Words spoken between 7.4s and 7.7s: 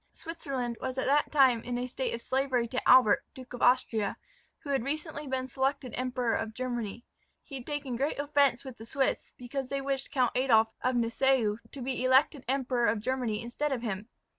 He had